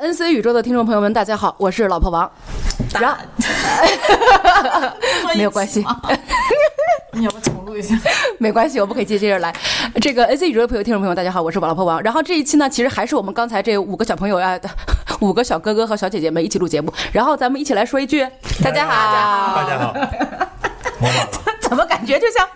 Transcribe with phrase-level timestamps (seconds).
[0.00, 2.30] N C 宇宙的听众朋友们，大家好，我是老婆王。
[3.00, 3.16] 然后
[5.34, 5.84] 没有关系，
[7.14, 7.96] 你要不重录一下？
[8.38, 9.52] 没关系，我们可以接接着来。
[10.00, 12.00] 这个 N C 宇宙的朋友、听众朋友，大家好，我是老婆王。
[12.00, 14.56] 然后这一期呢，其实还是我们刚才这五个小朋友啊，
[15.18, 16.94] 五个小哥哥和小姐姐们一起录节目。
[17.12, 18.24] 然后咱们一起来说一句：
[18.62, 19.94] 大家好，大家好，
[21.60, 22.48] 怎么感觉就像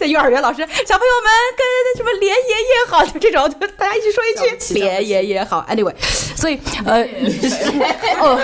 [0.00, 5.64] 在幼儿园老师，小朋友们跟什么连爷爷好，就这种，就大家一起说一句连爷爷好。
[5.70, 5.94] Anyway，
[6.36, 7.02] 所以呃，
[8.20, 8.40] 哦。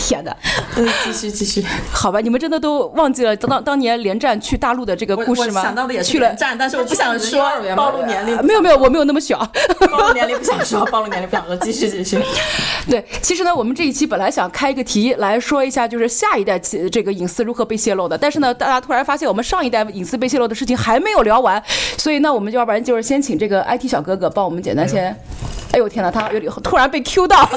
[0.00, 0.34] 天哪！
[0.76, 1.64] 嗯，继续继续。
[1.92, 5.62] 好吧，你们真的都忘记了当当年连战去大陆的这个故事吗？
[5.62, 7.40] 想到的也去了连战，但是我不想说
[7.76, 8.36] 暴露年龄。
[8.44, 9.38] 没有没有，我没有那么小。
[9.90, 11.56] 暴露年龄不想说，暴露年龄 不想说。
[11.56, 12.18] 继续继续。
[12.88, 18.16] 对，其实呢，我们这一期本来想开一个题来说一下，就是下一代这个隐私如何被泄露的。
[18.16, 21.62] 但是呢，大家突然发现我们上一代隐私被泄露的事情还没有聊完，
[21.98, 25.14] 所以那我们就要不然就是先请这个 IT 小哥哥帮我们简单先。
[25.72, 27.48] 哎呦天哪，他有点突然被 Q 到，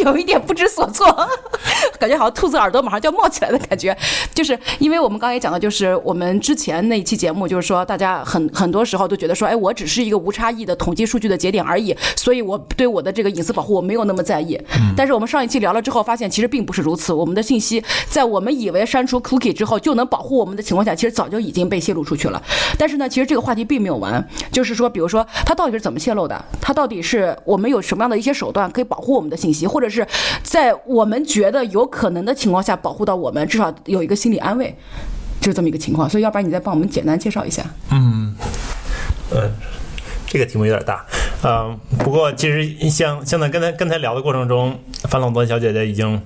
[0.00, 1.06] 有一点不知所措，
[1.98, 3.96] 感觉好像兔子耳朵马上就要冒起来的感觉。
[4.34, 14.60] 就是因为我们刚才也讲的，就是我们之前那一期节目，就是说大家很很多时候都觉得说，哎，我只是一个无差异的统计数据的节点而已，所以我对我的这个隐私保护我没有那么在意。
[14.96, 17.12] 但是我们上一期聊了之后，发现其实并不是如此。
[17.12, 22.42] 我们的信息在我们以为删除 cookie 之后就能保护我们的情况下，其实早就已经被泄露出去了。
[22.78, 26.44] 但是呢，其实这个话题并没有完，就是说，比如说它到底是怎么泄露的？
[26.60, 30.06] 它到底是我们有什么样的一些手段可以保护我们的信息，或者是
[30.42, 34.74] 在我们觉得有可能的情况下保护到我们，至少有一个心理安慰，
[35.40, 36.08] 就是这么一个情况。
[36.08, 37.64] 所以，要不然你再帮我们简单介绍一下？
[37.90, 38.34] 嗯，
[39.30, 39.50] 呃，
[40.26, 41.04] 这个题目有点大，
[41.42, 44.78] 嗯，不过其实像像在刚才刚才聊的过程中，
[45.10, 46.22] 樊冷端小姐姐已经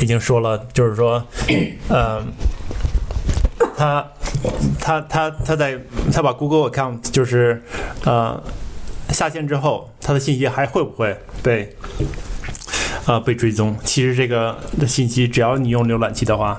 [0.00, 1.24] 已经说了，就是说，
[1.88, 2.22] 呃，
[3.76, 4.06] 他
[4.80, 5.78] 他他他在
[6.12, 7.62] 他把 Google account 就是
[8.04, 8.42] 呃。
[9.10, 11.72] 下线之后，他的信息还会不会被
[13.06, 13.76] 啊被追踪？
[13.84, 16.56] 其实这个的信息，只要你用浏览器的话，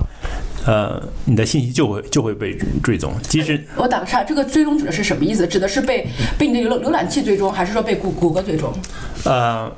[0.64, 3.12] 呃，你的信息就会就会被追踪。
[3.22, 5.46] 其实我打个岔，这个追踪指的是什么意思？
[5.46, 6.06] 指的是被
[6.38, 8.72] 被你的浏浏览器追踪，还是说被谷谷歌追踪？
[9.24, 9.70] 呃，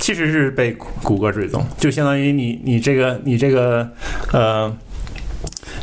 [0.00, 3.88] 其实是被谷歌追踪，就相当于你你这个你这个
[4.32, 4.76] 呃，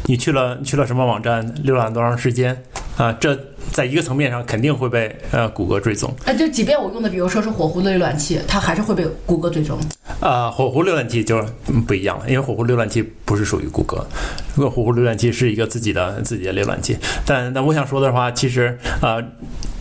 [0.05, 2.61] 你去了去了什么网站，浏览多长时间
[2.97, 3.11] 啊？
[3.13, 3.37] 这。
[3.71, 9.79] 在一个层面上肯定会被呃谷歌追踪，哎，就即便我用的比如说是火狐的浏览器，它还是会被谷歌追踪。
[10.19, 11.43] 啊，火狐浏览器就
[11.87, 14.05] 不一样了，因为火狐浏览器不是属于谷歌，
[14.53, 16.95] 如果火狐浏览器是一个自己的自己的浏览器。
[17.25, 19.17] 但但我想说的话，其实啊。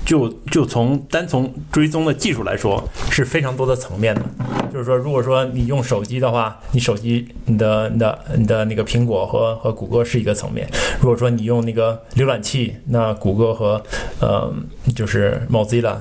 [0.05, 4.23] 就就从单从追踪的技术来说，是非常多的层面的。
[4.73, 10.67] 就是说，如果说你用手机的话，你手机你的你的你的那个苹果和和谷歌是一个层面；
[11.01, 13.83] 如果说你用那个浏览器，那谷歌和
[14.21, 14.53] 呃
[14.97, 15.97] 就是 Mozilla，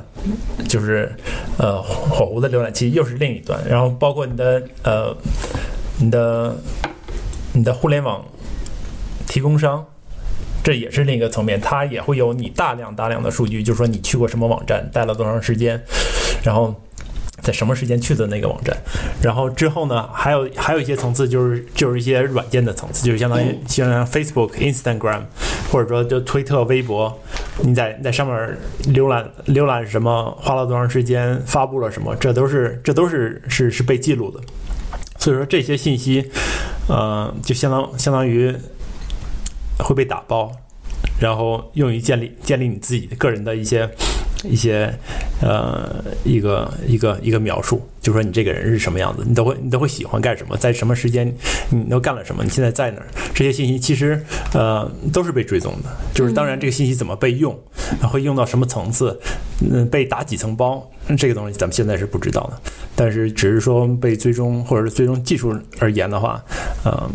[0.67, 1.13] 就是
[1.57, 3.59] 呃火狐的浏览器又是另一端。
[3.69, 5.15] 然后包括你的呃
[5.99, 6.55] 你的
[7.53, 8.23] 你的互联网
[9.27, 9.85] 提供商。
[10.63, 15.81] 这也是另一个层面，它也会有你大量大量的数据，就是说你去过什么网站，待了多长时间，
[16.43, 16.73] 然后
[17.41, 18.77] 在什么时间去的那个网站，
[19.23, 25.21] 然后之后呢，还有还有一些层次，就是就是一些软件的层次，就是相当于像 Facebook、Instagram，
[25.71, 27.19] 或者说就推特、微博，
[27.63, 28.57] 你在在上面
[28.93, 34.39] 浏览浏览什么，花了多长时间，发布了什么，这都是这都是是是被记录的。
[35.17, 36.29] 所以说这些信息，
[36.87, 38.55] 呃，就相当相当于。
[39.83, 40.51] 会被打包，
[41.19, 43.89] 然后用于建立建立你自己的个人的一些
[44.43, 44.93] 一些
[45.41, 51.31] 呃一个一个一个描述，就说你这个人是什么样子，你都会你都会喜欢干什么，在什么时间
[51.69, 53.07] 你都干了什么，你现在在哪儿？
[53.33, 57.57] 这些信息其实呃都是被追踪的，就是当然这个信息怎么被用，
[58.01, 59.19] 会用到什么层次，
[59.61, 66.43] 嗯，被打几层包，这个东西咱们现在是不知道的，但是只是说被追踪或者是追踪技术而言的话，
[66.85, 67.09] 嗯。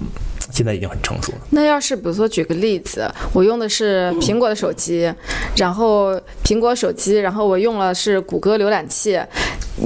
[0.56, 1.38] 现在已经很成熟了。
[1.50, 5.12] 那要是比如说举个例子，我用的是苹果的手机，
[5.54, 9.20] 然后苹果手机，然后我用了是谷歌浏览器，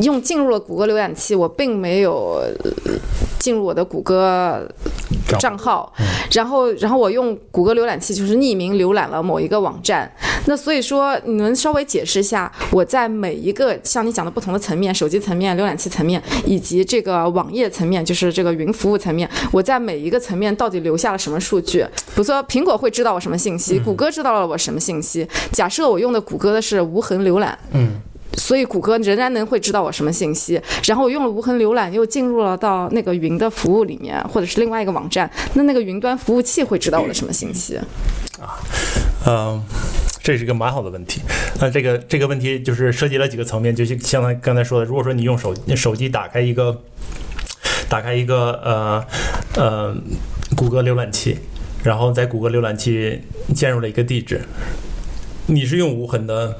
[0.01, 2.41] 用进入了谷歌浏览器，我并没有
[3.41, 4.65] 进入我的谷歌
[5.41, 5.93] 账号，
[6.31, 10.09] 然后然后我用谷歌浏览器就是匿名浏览了某一个网站。
[10.47, 21.85] 那所以说，你能稍微解释一下，我在每一个像你讲的不同的层面，手机层面、浏览器层面，以及这个网页层面，就是这个云服务层面，我在每一个层面到底留下了什么数据？
[22.15, 25.27] 比如说，苹果会知道我什么信息，谷歌知道了我什么信息。
[25.53, 28.01] 假设我用的谷歌的是无痕浏览，嗯，
[28.37, 30.61] 所以谷歌仍然能会知道我什么信息。
[30.85, 37.77] 然后我用了无痕浏览，又进入了到那个云的服务里面，或者是另外一个网站，那那个云端服务器会知道我的什么信息？
[38.41, 38.59] 啊，
[39.27, 39.63] 嗯。
[40.23, 41.23] 这是一个蛮好的问题。
[41.59, 46.79] 那这个这个问题就是涉及了几个层面，就是像他刚才说的，如果说你用手手机打开一个
[47.89, 49.05] 打开一个呃
[49.57, 49.97] 呃
[50.55, 51.39] 谷歌浏览器，
[51.83, 53.23] 然后在谷歌浏览器
[53.55, 54.43] 建入了一个地址，
[55.47, 56.55] 你是用无痕的。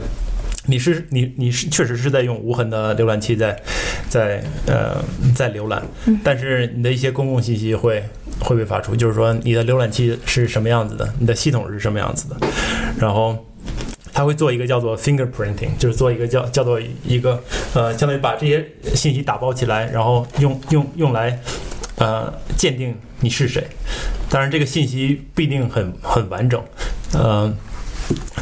[0.71, 3.61] 你是你你是确实是在用无痕的浏览器在
[4.09, 5.03] 在呃
[5.35, 5.83] 在浏览，
[6.23, 8.01] 但是你的一些公共信息会
[8.39, 12.37] 会被发出，就是说你的浏览器是什么样子的，你的系统是什么样子的，
[12.97, 13.45] 然后
[14.13, 17.43] 它会做一个叫做 fingerprinting，就是做一个叫叫做一个
[17.75, 18.65] 呃相当于把这些
[18.95, 21.37] 信息打包起来，然后用用用来
[21.97, 23.67] 呃鉴定你是谁。
[24.29, 26.63] 当然这个信息不一定很很完整，
[27.15, 27.57] 嗯。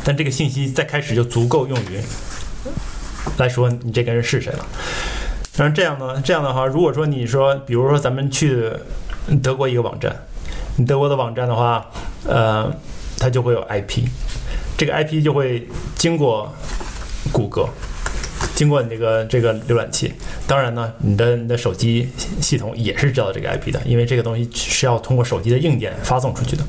[0.08, 2.00] 但这个信息在开始就足够用于
[3.37, 4.66] 来说你这个人是谁了。
[5.55, 8.72] 但是这样呢，这样的话，如果说你说，比如说咱们去
[9.43, 10.16] 德国一个网站，
[10.76, 11.87] 你德国的网站的话，
[12.25, 12.75] 呃，
[13.19, 14.06] 它就会有 IP，
[14.78, 16.50] 这个 IP 就会经过
[17.31, 17.69] 谷歌，
[18.54, 20.14] 经过你这个这个浏览器。
[20.46, 22.08] 当然呢，你的你的手机
[22.40, 26.64] 系统也是知道这个 IP 的，因为这个东西是要通过手机的硬件发送出去的。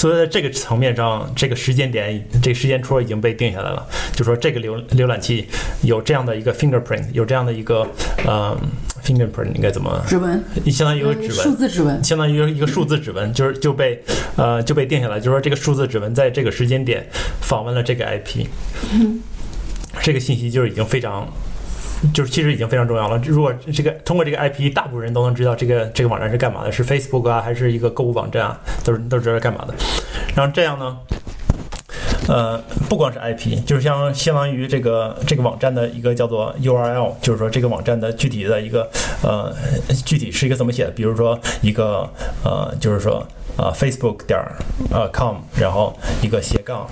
[0.00, 3.86] 所以在这个层面上，这个时间点，这个时间戳已经被定下来了。
[4.14, 5.46] 就说这个浏浏览器
[5.82, 7.86] 有这样的一个 fingerprint，有这样的一个
[8.24, 8.58] 呃
[9.04, 10.02] fingerprint 应该怎么？
[10.08, 10.42] 指纹，
[10.72, 14.02] 相当于一个指纹，数字指纹，相当于一个数字指纹，就是就被
[14.36, 15.18] 呃就被定下来。
[15.18, 17.06] 就是说这个数字指纹在这个时间点
[17.42, 18.46] 访问了这个 IP，
[20.00, 21.30] 这个信息就是已经非常。
[22.14, 23.20] 就是其实已经非常重要了。
[23.24, 29.74] 如果这个通过这个 IP，大部分人都能知道这个这个网站是干嘛的，是 Facebook 啊，还是一个购物网站啊，都是都知道干嘛的。
[30.34, 30.96] 然后这样呢，
[32.28, 32.58] 呃，
[32.88, 38.88] 不光是 IP，就是像相当于这个这个网站的一个叫做 URL，就是说这个网站的具体的一个
[39.22, 39.54] 呃
[40.06, 40.90] 具体是一个怎么写的？
[40.92, 42.08] 比如说一个
[42.44, 43.26] 呃，就是说
[43.56, 44.56] 呃 Facebook 点儿
[44.90, 46.88] 呃 com，然后一个斜杠。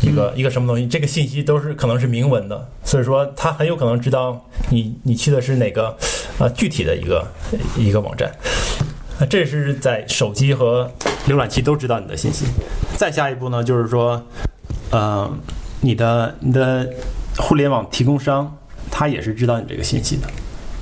[0.00, 5.96] 一个一个什么东西，这个信息都是可能是明文的，所以说他很有可能知道你你去的是哪个
[6.38, 7.26] 呃具体的一个
[7.76, 8.32] 一个网站，
[9.28, 10.90] 这是在手机和
[11.26, 12.46] 浏览器都知道你的信息。
[12.96, 14.22] 再下一步呢，就是说，
[14.90, 15.28] 呃，
[15.80, 16.88] 你的你的
[17.36, 18.56] 互联网提供商
[18.90, 20.28] 他也是知道你这个信息的。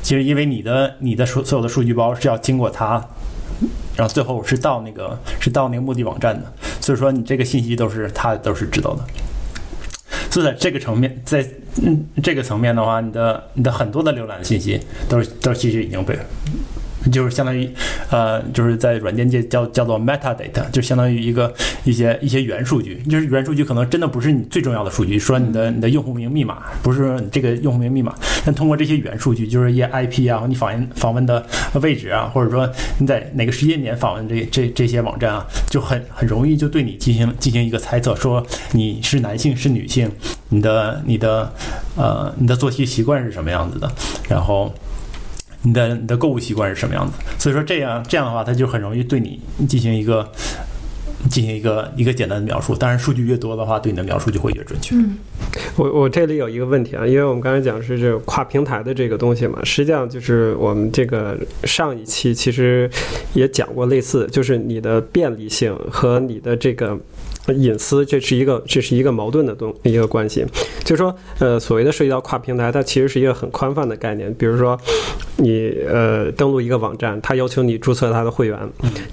[0.03, 3.07] 其实因为你的你的所所有的数据包是要经过他。
[3.97, 9.05] 然后最后是到那个是到那个目的网站的，所以说你这个信息都是他都是知道的。
[10.31, 11.47] 所以在这个层面，在
[11.83, 16.19] 嗯这个层面的话，你的你的很多的浏览信息都是都其实已经被。
[17.11, 17.69] 就是相当于，
[18.11, 21.53] 呃，就是在软件界叫叫做 metadata，就相当于一个
[21.85, 23.03] 一些一些元数据。
[23.09, 28.15] 就是元数据可能真的不是你最重要的数据，说你的你的用户名密码不是你这个用户名密码，
[28.45, 31.45] 但通过这些元数据，就是一些 IP 啊，你访问访问的
[31.81, 32.69] 位置啊，或者说
[32.99, 40.11] 你在哪个时间点访问这这这些网站啊，就很很容易就对你进行进行一个猜测，说你是男性是女性，
[40.49, 41.53] 你的你的
[41.97, 43.91] 呃你的作息习惯是什么样子的，
[44.29, 44.75] 然后。
[45.67, 47.13] 你的你的购物习惯是什么样子？
[47.41, 50.31] 所以说这样这样的话，它就很容易对你进行一个
[51.29, 52.73] 进行一个一个简单的描述。
[52.77, 54.95] 当然，数据越多的话，对你的描述就会越准确。
[54.95, 55.19] 嗯，
[55.75, 62.89] 我我这里有一个问题啊，因为我们刚才讲是这个跨平台的这个东西嘛，实际上就是我们这个上一期其实
[63.35, 66.97] 也讲过类似，就是你的便利性和你的这个。
[67.55, 70.45] 隐私，这是一个这是一个矛盾的东一个关系，
[70.85, 74.33] 就是说，呃，所谓的涉及到跨平台，它其实是一个很宽泛的概念。
[74.35, 74.79] 比如说，
[75.37, 78.59] 你呃登录一个网站，它要求你注册它的会员，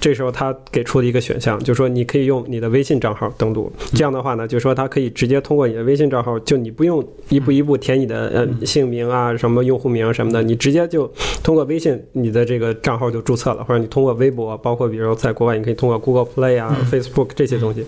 [0.00, 3.72] 这时候它给出了一个选项，就是说你可以用你的微信账号登录。
[3.94, 11.10] 这样的话呢，就是说它可以直接通过你的微信账号，就你不用一步一步填你的呃姓名啊、什么用户名什么的，你直接就
[11.42, 17.84] 通过微信你的这个账号就注册了，或者你通过微博，包括比如在国外，你可以通过 Google Play 啊、Facebook 这些东西。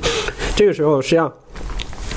[0.55, 1.33] 这个时候，实际上，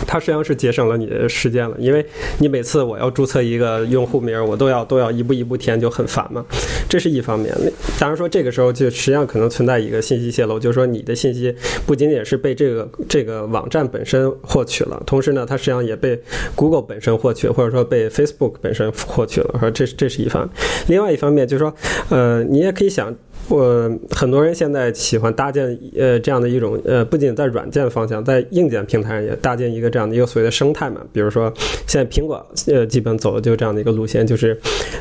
[0.07, 2.05] 它实际上是节省了你的时间了，因为
[2.39, 6.43] 你每次我要注册一个用户名，我都要都要一步一步填，就很烦嘛。
[6.87, 7.53] 这是一方面。
[7.99, 11.53] 当然说，这个时候就实际上可能存在一个信息泄露，就是说你的信息
[11.85, 16.19] 不仅仅是被这个这个网站本身获取了，同时呢，它实际上也被
[16.55, 19.59] Google 本身获取，或者说被 Facebook 本身获取了。
[19.59, 20.51] 说这这是一方面。
[20.87, 21.73] 另外一方面就是说，
[22.09, 23.13] 呃，你也可以想。
[23.49, 31.01] 我很多人现在喜欢搭建呃这样的一种呃，不仅在软件方向，在硬件平台上也搭建一个这样的一个所谓的生态嘛。
[31.11, 31.51] 比如说，
[31.87, 34.57] 现在苹果呃基本走的就是这样的一个路线，就是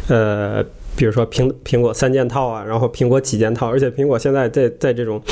[0.08, 0.64] 呃，
[0.98, 5.22] 比如说苹苹果三件套啊，然后苹果几件套，而且苹果现在在在这种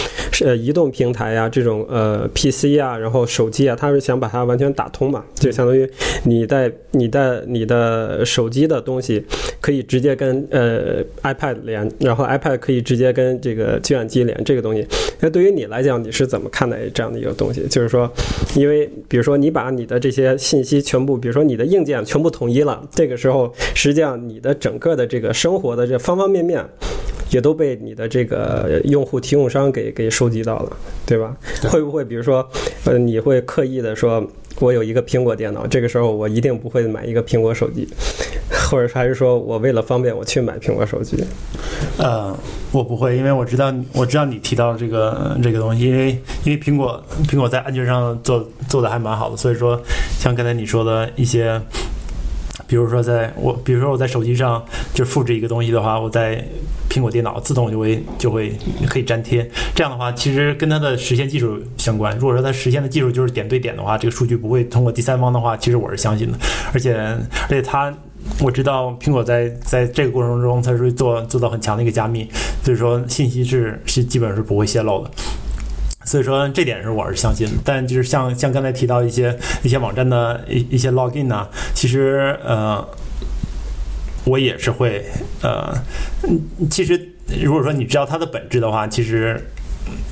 [0.45, 5.91] 呃移动平台呀、这种呃 PC 啊，然后手机啊，它是想把它完全打通嘛，就相当于
[6.23, 9.25] 你在你的你的手机的东西
[9.61, 14.87] 可以直接跟呃 iPad 连，然后 iPad 可以直接跟这个计算机连这个东西。
[15.19, 17.67] 那对于你来讲，你是怎么看待这样的一个东西？
[17.67, 18.09] 就是说，
[18.55, 26.65] 因为比如说你把你的这些信息全部，比如说你的硬件全部统一了，这个时候实际上你的整个的这个生活的这方方面面。
[27.29, 31.37] 也都被你的这个用户提供商给给收集到了，对吧？
[31.69, 32.49] 会不会比如说，
[32.85, 34.25] 呃，你会刻意的说，
[34.61, 37.89] 我有一个苹果电脑，这个时候我一定不会买一个苹果手机，
[38.71, 41.17] 或者还是说我为了方便我去买苹果手机？
[41.99, 42.33] 呃，
[42.71, 46.11] 我不会，因为我知道我知道你提到这个这个东西，因为
[46.45, 49.79] 因为苹果苹果在安全上做做的还蛮好的，所以说
[50.17, 51.61] 像刚才你说的一些。
[52.67, 56.45] 比如说，在我，比如说我在手机上就复制一个东西的话，我在
[56.91, 58.53] 苹果电脑自动就会就会
[58.89, 59.49] 可以粘贴。
[59.75, 62.17] 这样的话，其实跟它的实现技术相关。
[62.19, 66.39] 如果说它实现的技术就是点对点的话，这个数据不会通过第三方的话，其实我是相信的。
[66.73, 67.93] 而且而且它，
[68.41, 72.29] 我知道苹果在在这个过程中，它是做做到很强的一个加密，
[72.65, 75.11] 所以说信息是是基本上是不会泄露的。
[76.07, 82.89] 所以说这点是我是相信的，但就是像像刚才提到一些一些网站的一一些 login 呢，其实呃，
[84.25, 85.05] 我也是会
[85.43, 85.77] 呃，
[86.71, 87.09] 其实
[87.43, 89.51] 如果说你知道它的本质的话，其实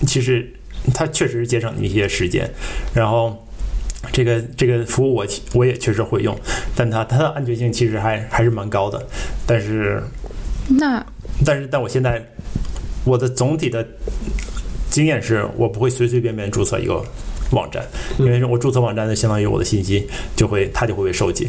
[0.05, 0.53] 其实
[0.93, 2.51] 它确实节省你一些时间，
[2.93, 3.47] 然后
[4.11, 6.37] 这个这个服务我我也确实会用，
[6.75, 9.01] 但它它的安全性其实还还是蛮高的，
[9.47, 10.03] 但是
[10.71, 11.07] 那
[11.47, 12.21] 但是但我现在
[13.05, 13.87] 我的总体的。
[14.95, 17.05] 经验是我不会随随便便注册一个
[17.51, 17.85] 网站，
[18.17, 21.49] 因为我注册网站就相当于我的信息就会它就会被收集，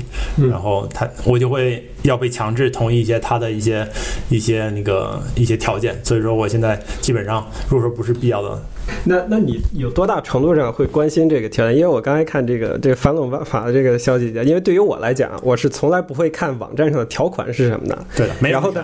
[0.50, 3.88] 然后它我就会要被强制同意一些它的一些
[4.30, 8.60] 一些那个一些条件，所以说我现在基本上如果说不是必要的。
[9.06, 11.76] 那那你有多大程度上会关心这个条件？
[11.76, 17.98] 因为我刚才看这个这个反垄断法的这个消息，因为对于我来讲，我是从来不会看网站上的条款是什么的。
[18.16, 18.84] 对的，然后呢，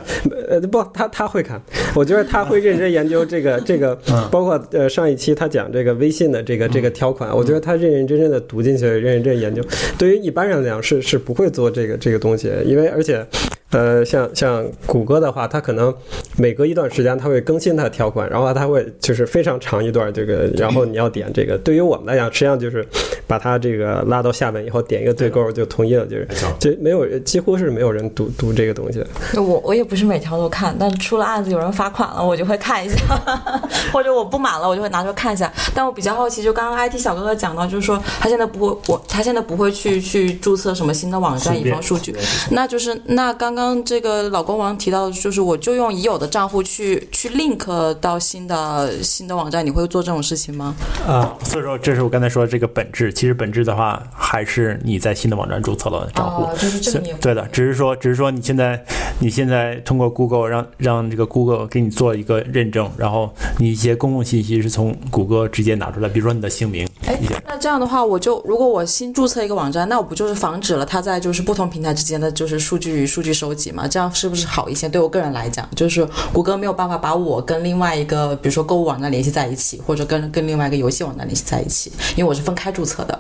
[0.50, 1.62] 呃不，他他会看，
[1.96, 3.98] 我觉得他会认真研究这个这个，
[4.29, 9.63] 包括呃上一期他讲这个微信的这个这个条款，我觉得他认认真真的读进去，认认真研究。
[9.98, 13.25] 对于一般人来讲，是是不会做这个这个东西，因为而且。
[13.72, 15.94] 呃，像像谷歌的话，它可能
[16.38, 21.58] 每隔一段时间它会更新它的条款，然后它会就是非常长一段这个，然后你要点这个。
[21.58, 22.86] 对于我们来讲，实际上就是
[23.25, 26.28] 把它这个拉到下面以后，点一个对勾就同意了，就是
[26.60, 29.01] 就没有几乎是没有人读读这个东西。
[29.36, 32.98] 我我也不是每条都看，但出了案子有人罚款了，我就会看一下，
[33.94, 35.50] 或者我不满了，我就会拿出来看一下。
[35.74, 42.13] 但我比较好奇，就刚刚 IT 小哥哥讲到，就是说他现在不会，我他现在不会去去注册什么新的网站以防数据，
[42.50, 43.61] 那就是那刚刚。
[43.62, 50.74] 刚这个老公王提到的就是，我就用已有的账户去去 link 到新的新的网站，你会做这种事情吗？
[51.08, 53.13] 啊，所以说这是我刚才说的这个本质。
[53.13, 57.48] 其实本质的话，还是你在新的网站注册了账户，就是这个对的。
[57.50, 58.84] 只是说，只是说你现在
[59.20, 66.89] 你现在通过 Google 让让这个 Google 给你做一个认证，然后你一些公共信息是从谷歌直接拿出来，比如说你的姓名。
[67.06, 67.15] 哎，
[67.48, 73.50] 那这样的话，我就如果我新注册一个网站，那我不就是防止了它在就是不同平台之间的就是数据与数据收。
[73.51, 74.88] 收集嘛，这样是不是好一些？
[74.88, 83.20] 对我个人来讲，就是谷歌没有办法把我跟另外一个，比如说购物网站联系在一起，或者跟跟另外一个游戏网站联系在一起，因为我是分开注册的。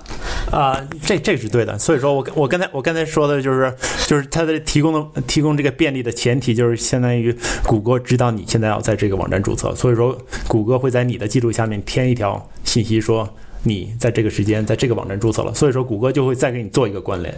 [0.49, 1.77] 啊，这这是对的。
[1.77, 3.73] 所以说我我刚才我刚才说的就是，
[4.07, 13.27] 就是它的提供的提供这个便利的前提，就是相当于谷歌知道你现在要在这个网站注册，所以说谷歌会在你的记录下面添一条信息，说
[13.63, 17.35] 你在这个时间在这个网站注册了，所以说谷歌就会再给你做一个关联。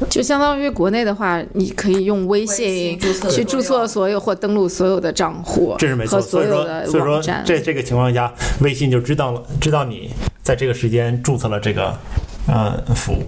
[0.08, 2.98] 就相当于国内的话，你可以用微信
[3.30, 6.20] 去注册所有或登录所有的账户，这是没错。
[6.20, 10.10] 所有的网站，这这个情况下，微信就知道了，知道你
[10.42, 11.94] 在这个时间注册了这个。
[12.46, 13.22] 呃，服务。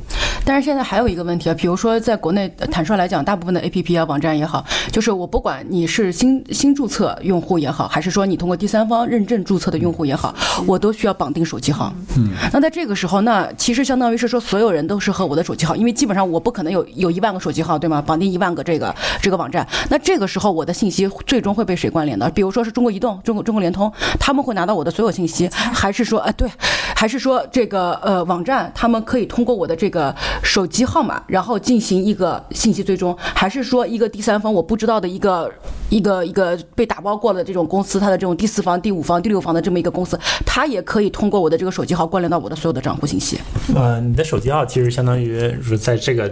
[0.45, 10.35] 但是现在还有一个问题啊，比如说在国内，坦率来讲，大部分的 APP 啊、网站也好，就是我不管你是新新注册用户也好，还是说你通过第三方认证注册的用户也好，
[10.67, 11.93] 我都需要绑定手机号。
[12.17, 12.31] 嗯。
[12.53, 18.03] 那在这个时候，那其实相当于是说，所有人都是和我的手机号，因为基本上我不可能有有一万个手机号，对吗？
[18.03, 22.29] 绑定一万个这个这个网站，那这个时候我的信息最终会被谁关联的？
[22.31, 26.49] 比如说是中国移动、中国中国联通，他们会拿到我的所有信息，还是说，呃，对，
[26.97, 29.02] 还是说这个呃网站他们？
[29.03, 35.51] 可以通过我的这个手机号码，然后进行一个信息追踪，还是说一个第三方我不知道的一个
[35.91, 43.39] 一个一个被打包过的这种公司，它的这种第四方、第五方、第六方的这么一个公司，它也可以通过我的这个手机号关联到我的所有的账户信息。
[43.75, 46.31] 呃，你的手机号其实相当于是在这个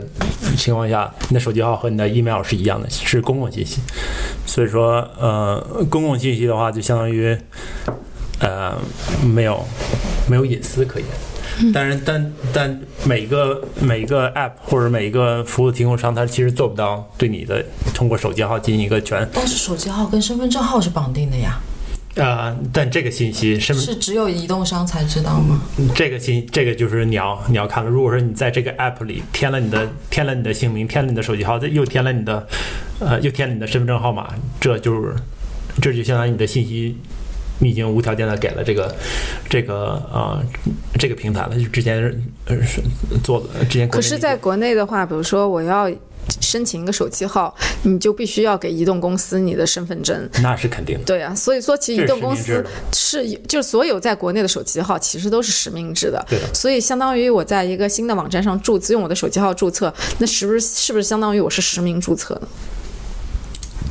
[0.57, 3.81] 情况下，你的手机号和你的 email 是一样的，是公共信息。
[4.47, 7.37] 所以说，呃，公共信息的话，就相当于。
[8.41, 8.75] 呃
[9.23, 9.63] 没有
[10.27, 11.07] 没有隐私可言。
[11.75, 17.65] 但是，但但每个每个 app 或者每一个服务提供商，他其实做不到对你的
[17.95, 21.61] 通过手机号进行一个全但是手机号跟身份证号是绑定的呀，
[22.17, 25.61] 啊、但这个信息身份是只有移动商才知道吗？
[25.95, 27.91] 这个信这个就是你要你要看了。
[27.91, 32.47] 如果说你在这个 app 里填了你的填了你的姓名，填了你的手机号，再又填了你的
[32.99, 35.15] 呃又填了你的身份证号码，这就是
[35.81, 36.97] 这就相当于你的信息。
[37.61, 38.95] 你已经无条件的给了这个，
[39.49, 40.43] 这个呃，
[40.99, 42.03] 这个平台了，就之前
[42.47, 42.83] 呃是
[43.23, 43.89] 做的之前。
[43.89, 45.91] 可是，在国内的话，比如说我要
[46.41, 50.29] 申请一个手机号，你就必须要给移动公司你的身份证。
[50.43, 62.49] 那是肯定的，对啊，所以说其实移动公司是就是所有在国内的手机号其实都是实名制的，对的所以相当于我在一个新的网站上注册，用我的手机号注册，那是不是是不是相当于我是实名注册呢？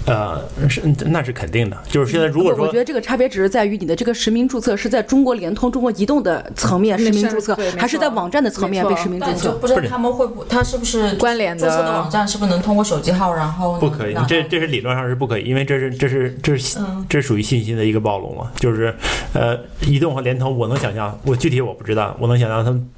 [0.05, 1.77] 呃，是那是肯定的。
[1.87, 9.49] 就是现在如果说我我觉得这个差别只是在于你的这个实名注册是在中国联通、中国移动的层面实名注册还是在网站的层面被实名注册？
[9.49, 18.51] 就不知道他们会不，他是不是关联的注册的网站是不是能通过手机号，然后不可以这这是理论上是不可以，因为这是这是这是嗯这属于信息的一个暴露嘛。
[18.55, 18.93] 就是
[19.33, 22.89] 呃，移动和联通，我能想象，我具体我不知道，我能想象他们。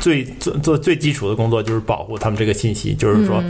[0.00, 3.42] 最做做最基础的工作就是保护他们这个信息，就是说，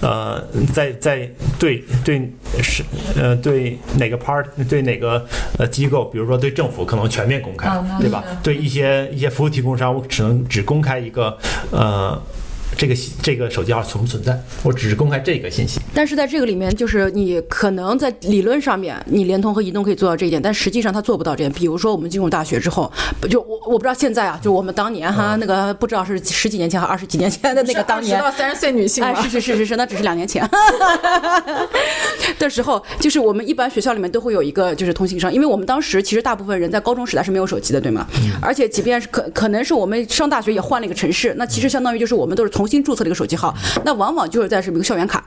[0.00, 1.28] 呃，在在
[1.58, 2.30] 对对
[2.62, 2.82] 是
[3.16, 5.26] 呃对哪个 part 对哪个
[5.58, 8.24] 呃机构，比如说对政府可能全面公开，对吧？
[8.42, 11.36] 对一些一些服务提供商，我只能只公开一个
[11.72, 12.20] 呃
[12.76, 15.80] 这个这个手机号存不存在，我只是公开这个信息。
[15.94, 21.52] 但是在这个里面，就是你可能在理论上面，你联通和移动可以做到这一点，但实际上它做不到这点。
[21.52, 22.90] 比如说我们进入大学之后，
[23.28, 30.48] 就我我不知道现在啊，就我们当年哈，那个不知道是十几年前还是二十几年前的那个当年到三十岁女性哎，是是是是是，那只是两年前
[32.38, 38.06] 的时候，就是我们一般学校里面都会有一个就是通信商，因为我们当时其实大部分人在高中时代是没有手机的，对吗？
[38.40, 45.24] 而且即便是可可能是我们上大学也换了一个城市，那其实相当于就是我们都是重新注册了一个手机号，那往往就是在什么一个校园卡。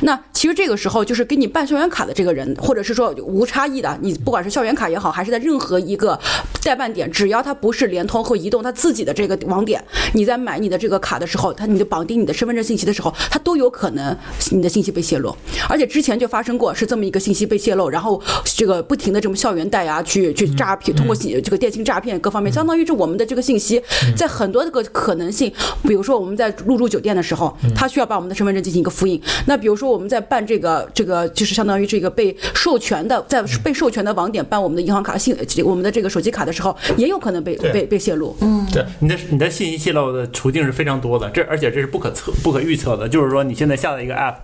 [0.00, 6.18] 那其实这个时候就是给你办校园卡的这个人，或者是说无差异的，你不管是校园卡也好，还是在任何一个
[6.64, 9.84] 代办点，只要它不是联通或移动它自己的这个网点，
[10.14, 14.16] 你在买你的这个卡的时候，它你的绑定你的身份证信息的时候，它都有可能
[14.52, 15.36] 你的信息被泄露。
[15.68, 23.82] 而且之前就发生过是这么一个信息被泄露，然后这个不停的这么校园贷啊，去去诈骗，通过信这个电信诈骗各方面，相当于是我们的这个信息
[24.16, 25.52] 在很多这个可能性，
[25.82, 29.20] 比如说我们在入住酒店的时候，他需要把我们的身份证进行一个复印。
[29.46, 38.36] 那比如说我们在办这个这个就是相当于这个被授权的，在被授权的网点办我们的银行卡信我们的这个手机卡的时候，也有可能被被被泄露。
[38.40, 43.08] 嗯，对，你的你的信息泄露的途径是非常多的，这而且这是不可测、不可预测的。
[43.08, 44.36] 就是说，你现在下载一个 app，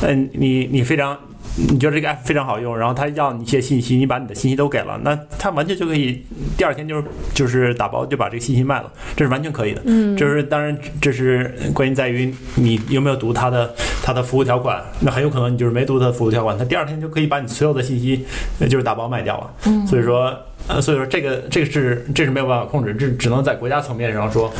[0.00, 1.18] 嗯，你你非常。
[1.56, 6.20] 你觉得这个 app 非常好用，然后他要你一些信息，你把你的信息都给了，那他完全就可以
[6.56, 9.80] 第二天就是就是打包就把这个信息卖了，这是完全可以的。
[9.84, 18.24] 嗯，就是当然这是关键在于你有没有读他的他的服务条款，那很有可能你就是没读他的服务条款，他第二天就可以把你所有的信息
[18.58, 19.54] 呃就是打包卖掉了。
[19.66, 20.36] 嗯，所以说
[20.66, 24.52] 呃，所以说这个这个是这是没有办法控制，这只能在国家层面上说。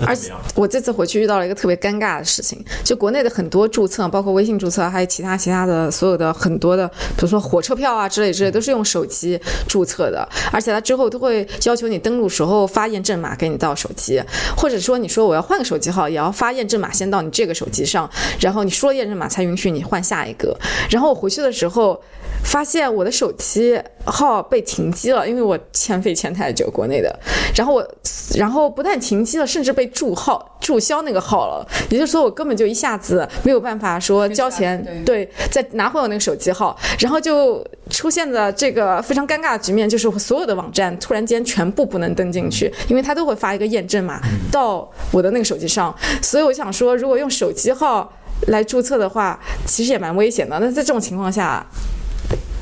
[0.00, 14.22] 呃而且我这次回去遇到了一个特别尴尬的事情，就国内的很多注册，包括微信注册，还有其他其他的所有的很多的，比如说火车票啊之类之类，都是用手机注册的，而且它之后都会要求你登录时候发验证码给你到手机，
[14.56, 18.08] 或者说你说我要换个手机号，也要发验证码先到你这个手机上，
[18.40, 20.56] 然后你输了验证码才允许你换下一个。
[20.90, 22.00] 然后我回去的时候。
[22.42, 27.14] 发现我的手机号被停机了，因为我欠费欠太久，国内的。
[27.54, 27.86] 然后我，
[28.34, 31.66] 然后不但停机了，甚至被注号注销那个号了。
[31.90, 36.76] 也就是说，我根本就一下子没有办法说交钱，对，再拿回我那个手机号。
[36.98, 45.94] 然后就出现了这个非常尴尬的局面，就是所有的网站突然间全部不能登进去，因为它都会发一个验证码到我的那个手机上。
[46.22, 48.12] 所以我想说，如果用手机号
[48.48, 50.58] 来注册的话，其实也蛮危险的。
[50.60, 51.64] 那在这种情况下，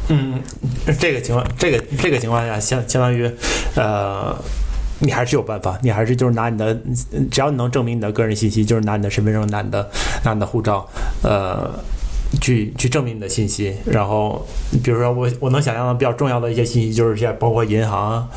[0.08, 0.42] 嗯，
[0.98, 3.30] 这个情况，这个这个情况下，相相当于，
[3.76, 4.34] 呃，
[5.00, 6.76] 你还是有办法，你还是就是拿你的，
[7.30, 9.88] 只要你能证明你的个人信息，就是拿你的身份证、拿你的
[10.24, 10.88] 拿你的护照，
[11.22, 11.70] 呃。
[12.42, 14.46] 去去证明你的信息，然后
[14.84, 18.28] 比如说我我能想象的比较重要的一些信息，就是一些包括银行啊，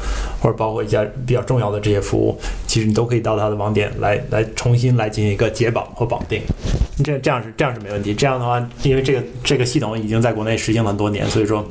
[0.41, 6.41] 或者包括一些比较重要的这些服务，其实你都可以到它的网点来来重新来进行一个解绑或绑定。
[7.03, 8.13] 这这样是这样是没问题。
[8.13, 11.61] 这样的话，因为这个这个系统已经在国内实行了很多年，所以说，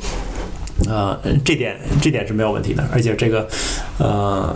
[0.87, 3.49] 呃，这点这点是没有问题的，而且这个
[3.99, 4.55] 呃，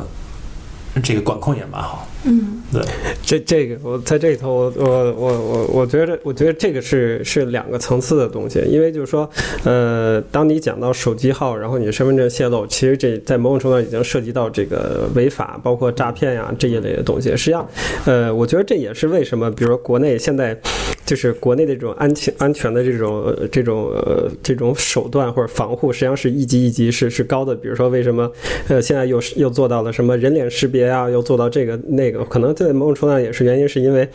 [1.02, 2.06] 这个管控也蛮好。
[2.24, 2.82] 嗯，对，
[3.22, 9.30] 这这个我在这里头，我我我我我觉得，我觉得这个是是两个层次的东西，因为就是说，
[9.62, 17.30] 呃，当你讲到手机号，然后你身份证泄露，其实这在某种程度上已经涉及到这个违法，包括诈骗呀这一类的东西。
[17.36, 17.64] 实际上，
[18.06, 20.58] 呃，我觉得这也是为什么，比如说国内现在
[21.06, 27.54] 就是国内的这种安全安全的这种这种呃这种手段或者防护，实际上是一级一级是是高的。
[27.54, 28.28] 比如说为什么
[28.66, 34.08] 呃现在又又做到了什么人脸识别啊，又做到这个那个，可能在某种程度上也是原因，是因为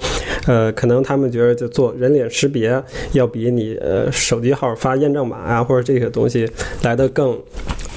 [0.48, 2.82] 呃可能他们觉得就做人脸识别
[3.14, 6.50] 要比你呃手机号发验证码啊或者这些东西
[6.84, 7.40] 来的更。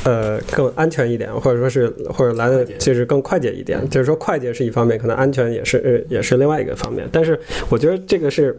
[0.04, 3.88] 呃，更安全一点，或者说是，或者来的就是更快捷一点。
[3.88, 7.08] 就是说，快捷是一方面，可能安全也是，呃，也是另外一个方面。
[7.12, 7.38] 但是，
[7.68, 8.56] 我觉得这个是，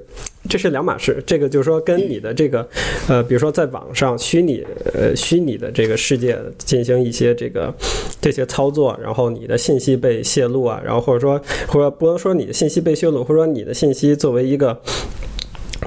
[0.47, 1.21] 这是两码事。
[1.25, 2.67] 这个就是说，跟你的这个，
[3.09, 7.73] 呃，比如说在网上虚拟，呃，虚拟的这个世界进行一些这个
[8.21, 14.79] 这些操作，然后你的信息被泄露啊，然后或者说，或者不能说你的信息被泄露，或者说你的信息作为一个。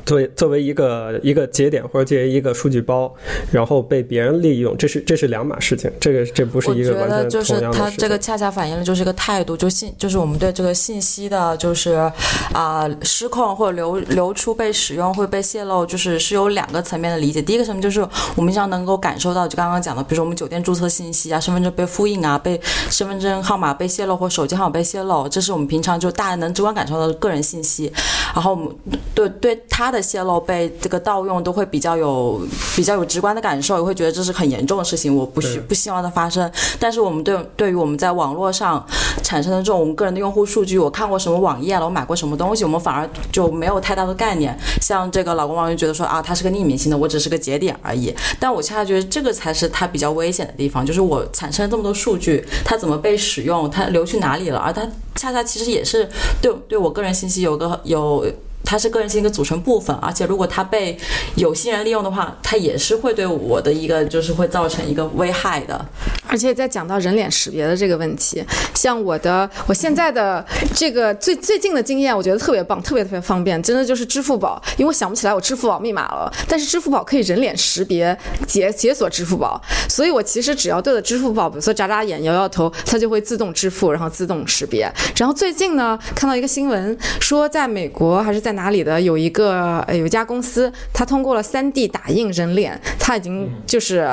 [0.04, 3.12] 作为作为一个一个节点或者作为一个数据包，
[3.50, 7.70] 然后被别人利用，这是这是两码事情，这个这不是一个完全的事情。
[7.72, 12.10] 它这个恰恰反映了就是一个态度，就信就是我们对这个信息的，就是
[12.52, 17.40] 啊、失控或者流流出被使用会被泄露，就是是有两个层面的理解。
[17.40, 18.00] 第一个层面就是
[18.34, 27.92] 我们经常能够感受到，就刚刚讲的，比如说我们酒店注册信息啊、身份证被复印啊、被身份证号码被泄露或手机号码被泄露，这是我们平常就大家能直观感受到的个人信息。
[28.34, 28.68] 然后我们
[29.14, 32.40] 对对它的泄露被这个盗用都会比较有
[32.74, 36.50] 比较有直观的感受，也会觉得这是很严重的事情，我不希对不希望它发生。
[36.78, 38.84] 但是我们对对于我们在网络上
[39.22, 44.56] 产生的这种我们个人的用户数据，我看过什么网页了，我买过什么东西，我们反而就没有太大的概念。
[44.80, 48.14] 像这个老公网友觉得说啊，它是个匿名性的，我只是个节点而已。
[48.38, 56.08] 但我恰恰觉得这个才是它比较危险的地方，就是我产生了这么多数据，它怎么被使用，它流去哪里了，而它恰恰其实也是
[56.40, 58.24] 对对我个人信息有个有。
[58.66, 60.98] 它是个人信息一个组成部分，而且如果它被
[61.36, 65.86] 有心人利用的话，它也是会对我的一个就是会造成一个危害的。
[66.28, 84.92] 而且在讲到人脸识别的这个问题，像我的我现在的这个最最近的经验，我觉得特别棒，特别特别方便，真的就是支付宝，因为我想不起来我支付宝密码了，但是支付宝可以人脸识别解解锁支付宝，所以我其实只要对着支付宝，比如说眨眨眼、摇摇头，它就会自动支付，然后自动识别。
[85.16, 94.04] 然后最近呢，看到一个新闻说，在美国还是在哪里的有一个呃有一家公司，它通过了 3D 打印人脸，它已经就是。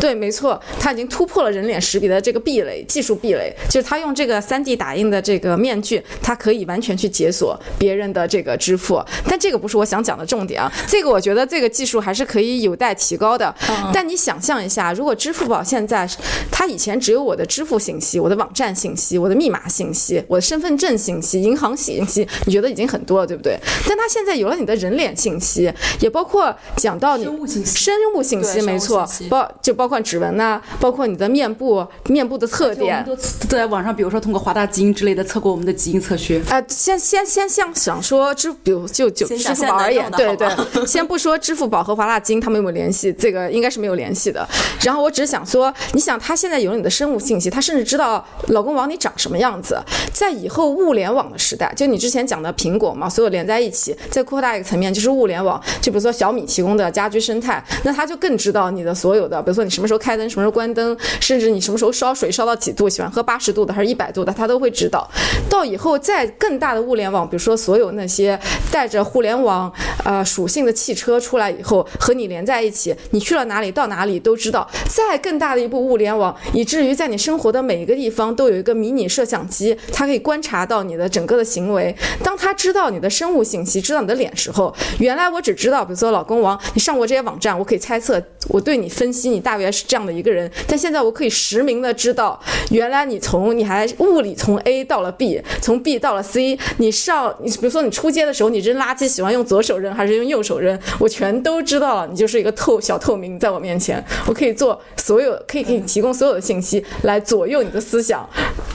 [0.00, 9.04] 对，没错，它已经突破了人脸识别的这个壁垒，技术壁垒，就是它用这个 3D 打印的这个面具，它可以完全去解锁别人的这个支付。
[9.26, 13.54] 但这个不是我想讲的重点啊，这个我觉得这个技术还是可以有待提高的。
[13.92, 16.08] 但你想象一下，如果支付宝现在，
[16.50, 23.56] 它以前只有我的支付信息、我的网站信息、我的密码信息、我的身份证信息、银行信息，你觉得已经很多了，对不对？
[23.88, 33.04] 但他现在有了你的人脸信息，也包括讲到你生物信息生物信息，没错包就包括指纹呐、包括你的面部面部的特点。
[33.04, 33.16] 都
[33.56, 36.42] 在网上，比如说通过华大基因之类的测过我们的基因测序。
[36.50, 40.48] 啊、先先先像想说支，比如就就支付宝而言，对对，
[40.84, 44.44] 先不说支付宝和华大基因他们有没有联系，这个应该是没有联系的。
[44.82, 49.78] 然后我只是想说，你想他现在有了你的生物信息，他甚至知道老公往你长什么样子，
[50.12, 65.08] 在以后物联网的时代，就你之前讲的苹果嘛，所有连在一起，再扩大一个层面就是物联网，就比如说小米提供的家居生态，那它就更知道你的所有的，比如说你什么时候开灯，什么时候关灯，甚至你什么时候烧水烧到几度，喜欢喝八十度的还是一百度的，它都会知道。
[65.48, 68.38] 到以后再更大的物联网，比如说所有那些
[68.70, 69.72] 带着互联网
[70.04, 74.68] 呃属性的汽车出来以后，和你连在一起，你去了哪里到哪里都知道。
[74.88, 81.94] 再更大的一步物联网，以至于在你生活的每一个地方都有一个迷你摄像机，它可以观察到你的整个的行为。
[82.22, 90.50] 当他知道你的生物信息，知道你的脸时候，原来我只知道，比如说老公王，你上过这些网站，我可以猜测，我对你分析，你大约是这样的一个人。
[90.66, 102.06] 但现在我可以实名的知道，原来你从你还物理从 A 到了 B，从 B 到了 C，你上你比如说你出街的时候，你扔垃圾喜欢用左手扔还是用右手扔，我全都知道了。
[102.06, 108.28] 你就是一个透小透明，在我面前，我可以做所有，可以给你提供所有的信息来左右你的思想，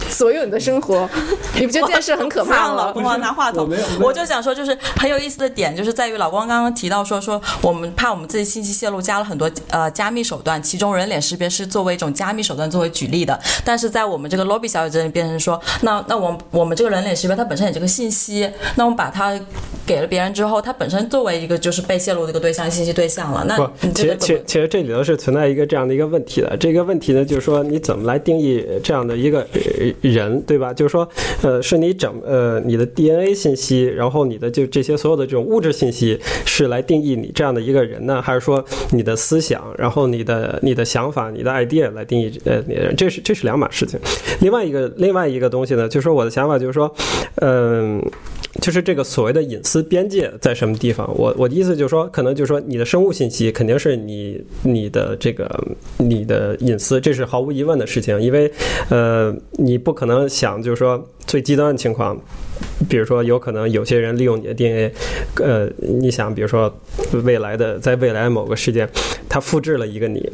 [0.10, 1.08] 左右你的生活。
[1.56, 2.94] 你不觉得这件事很可怕吗老？
[2.94, 13.40] 公啊拿话筒，我就想说，就是很有意思的点，就是在于老公刚刚提到说说我们怕我们自己信息泄露，加了很多呃加密手段，其中人脸识别是作为一种加密手段作为举例的。
[13.64, 19.38] 但是在我们这个 lobby 小姐这里变成说，那那我们我们这个人脸识别它本身也是个信息，那我们把它
[19.86, 23.44] 给了别人之后，它本身作为一个就是被泄露的一个对象、信息对象了。
[23.48, 23.58] 那
[23.94, 24.28] 其实其？
[24.28, 26.56] 实其实这里头是存在一个这样的一个问题的。
[26.58, 29.60] 这个问题呢，就是说你怎么来定义这样的一个呃
[30.02, 30.74] 人，对吧？
[30.74, 31.08] 就是说，
[31.42, 42.96] 呃，是你整呃你的 DNA 信息，然后你的就这些所有的这种物质信息是来定义你这样的一个人呢，还是说你的思想，然后你的你的想法、你的 idea 来定义呃你的人？
[42.96, 44.00] 这是这是两码事情。
[44.42, 46.94] 另外一个另外一个东西呢，就是说我的想法就是说，
[47.42, 48.02] 嗯、
[48.62, 51.10] 就是这个所谓的隐私边界在什么地方？
[51.18, 55.50] 我我的意思就是说，可能就是说你的生物信息肯定是你你的这个
[55.98, 58.52] 你的隐私，这是毫无疑问的事情，因为
[58.90, 62.20] 呃，你不可能想就是说最极端的情况。
[62.90, 64.94] 比如说，有可能有些人利用你的 DNA，
[65.42, 66.74] 呃，你想，比如说
[67.24, 68.90] 未来的在未来某个事件，
[69.28, 70.32] 他复制了一个你，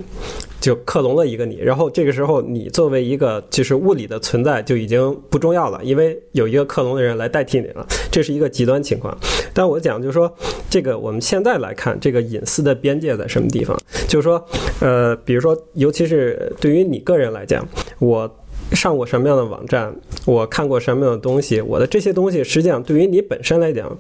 [0.60, 9.16] 就克隆了一个你，然后这个时候你作为一个就是物理的存在就已经不重要了，因为有一个克隆的人来代替你了，这是一个极端情况。
[9.54, 10.32] 但我讲就是说，
[10.70, 13.76] 这个我们现在来看，这个隐私的边界在什么地方？
[14.08, 14.44] 就是说，
[14.80, 17.68] 呃，比如说，尤其是对于你个人来讲，
[18.00, 18.30] 我。
[18.74, 19.94] 上过什么样的网站，
[20.26, 23.96] 我看过什么样的东西，我的这些东西实际上对于你本身来讲，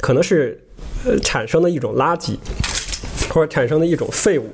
[0.00, 0.60] 可能是
[1.04, 2.36] 呃产生的一种垃圾，
[3.28, 4.44] 或者产生的一种废物。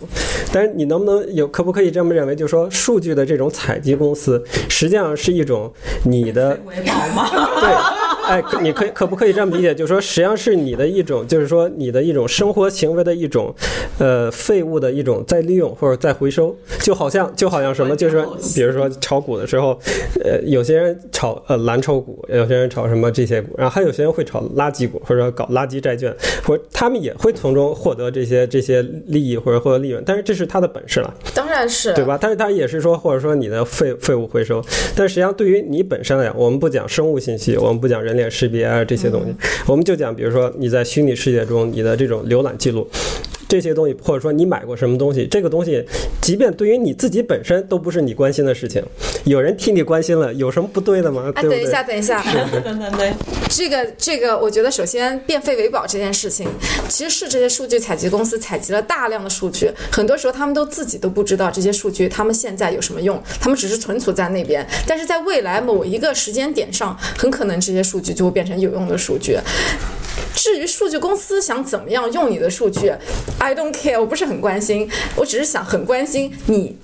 [0.53, 5.73] 但是你能不能有可不可以这么认为，就是说数据的这种采集公司，实际上是一种
[6.05, 6.57] 你的？
[6.57, 8.00] 对，
[8.31, 9.75] 哎，可你可以可不可以这么理解？
[9.75, 13.53] 就是说，实际上是你的一种，就是说你的一种生活行为的一种，
[13.99, 19.77] 呃，废物的一种再利用或者再回收，就好像就好像什么，就是说，比如说炒股的时候，
[20.25, 26.15] 呃，有些人炒呃蓝筹股，有些人炒什么这些股，然后还有些人会炒垃圾股或者搞垃圾债券，
[26.45, 31.13] 或者他们也会从中获得这些这些利益或者获得利润，但是这是他的本事了。
[31.35, 32.17] 当然是对吧？
[32.21, 34.65] 但是他也是说，或者说你的废废物回收，
[34.95, 39.35] 但实际上对于你本身来讲，我们不讲生物信息，我们不讲人脸识别啊这些东西，
[39.67, 42.87] 我们就讲，比如说你在虚拟世界中你的这种浏览记录。
[43.51, 45.85] 这些东西，或者说你买过什么东西，这个东西，
[46.23, 48.81] 即便对于你自己本身都不是你关心的事情，
[49.25, 51.33] 有人替你关心了，有什么不对的吗？
[51.35, 52.23] 等一下，等一下，
[52.63, 53.13] 对对对，
[53.49, 56.49] 这个这个，我觉得首先变废为宝这件事情，
[56.89, 69.37] 其实是这些数据采集公司采集了大量的数据，很多时候他们都自己都不知道这些数据他们现在有什么用，他们只是存储在那边，但是在未来某一个时间点上，很可能这些数据就会变成有用的数据。
[70.41, 72.91] 至于数据公司想怎么样用你的数据
[73.39, 76.79] ，I don't care，我不是很关心，我只是想很关心你，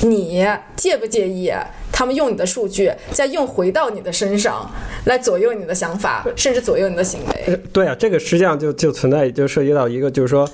[0.00, 0.42] 你
[0.74, 1.52] 介不介意
[1.92, 4.70] 他们用你的数据再用回到你的身上，
[5.04, 7.60] 来左右你的想法，甚至左右你的行为？
[7.74, 10.48] 对啊，这个实际上就就存在，就涉及到一个，就是说，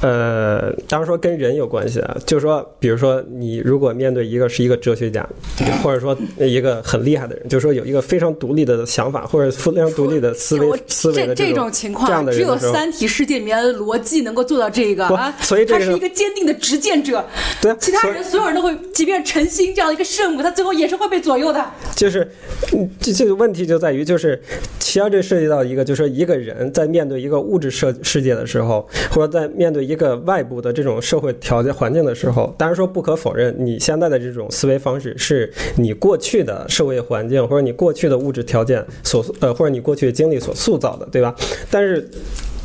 [0.00, 5.26] 呃，当然说跟人有关系啊，就是说，比如说你如果面对一个是一个哲学家，
[5.82, 17.24] 或者说一个很厉害的人，就是说有一个非常独立的想法，或者非常独立的思维 思维这这种种情况，只有《三体》世界里面的逻辑能够做到这个 啊，所以他是一个坚定的执剑者，
[17.62, 21.64] 对啊，其他人所有人都会，即便陈星这样的一个圣母，他最后也是会被左右的。
[21.96, 22.28] 就是，
[22.72, 24.40] 嗯这这个问题就在于，就是
[24.78, 41.34] 其实这涉及到一个，就是说一个人在面对一个物质世世界的时候，或者在面对一个外部的这种社会条件环境的时候，当然说不可否认，你现在的这种思维方式是你过去的社会环境或者你过去的物质条件所呃或者你过去的经历所塑造的，对吧？
[41.70, 42.08] 但是。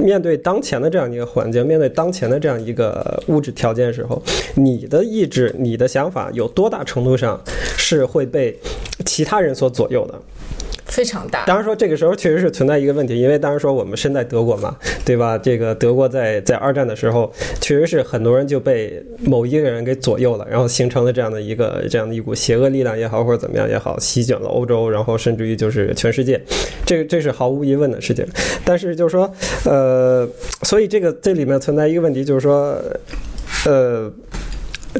[0.02, 4.24] 面对当前的这样一个环境，面对当前的这样一个物质条件的时候，
[4.56, 7.38] 你的意志、你的想法有多大程度上
[7.76, 8.58] 是会被
[9.06, 10.18] 其他人所左右的？
[10.90, 11.46] 非常大。
[11.46, 14.76] 当然说这个时候确实是存在一个问题，因为当然说我们身在德国嘛，
[15.06, 15.38] 对吧？
[15.38, 26.42] 这个德国在在二战的时候，确实是很多人就被某一个人给左右了，然后形成了这样的一个这样的一股邪恶力量也好，或者怎么样也好，席卷了欧洲，然后甚至于就是全世界，
[26.86, 28.26] 这这是毫无疑问的事情。
[28.66, 29.32] 但是就是说，
[29.66, 30.28] 呃，
[30.64, 32.82] 所以这个这里面存在一个问题，就是说，
[33.66, 34.12] 呃。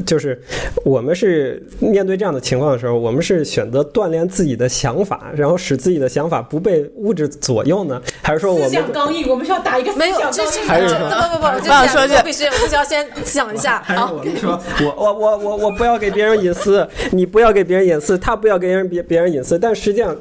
[0.06, 0.40] 就是
[0.84, 10.40] 我们是面对这样的情况的时候，我们是选择锻炼自己的想法，然后使自己的想法不被物质左右呢，还是说我思们想刚硬，我们是要打一个思没有，想刚硬。
[10.40, 14.10] 这是说不不不，这我想说这这必须必须要先想一下还是啊。
[14.12, 19.58] 我们说，我我我我我不要给别人隐私，你不要给别人隐私，他不要给人别别人隐私。
[19.58, 20.16] 但实际上，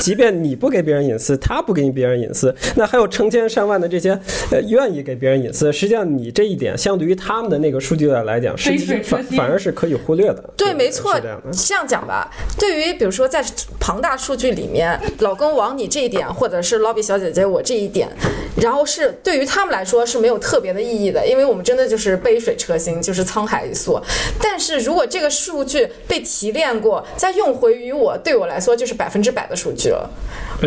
[0.00, 4.10] 即便你不给别人隐私，他不给你别人隐私，那还有成千上万的这些
[4.50, 5.72] 呃愿意给别人隐私。
[5.72, 10.42] 实际上，你这一点相对于他们的那个数据来讲，实际杯水车薪反反而是可以忽略的。
[10.56, 13.44] 对，没错是这样的。，这样讲吧，对于比如说在
[13.78, 18.08] 庞大数据里面，老公王你这一点，或者是 lobby 小姐姐我这一点，
[18.56, 24.00] 然后是对于他们来说是没有特别的意义的，因为我们真的就是杯水车薪，就是沧海一粟。
[24.40, 30.10] 但是如果这个数据被提炼过，再用回于我，对我来说就是百分之百的数据了。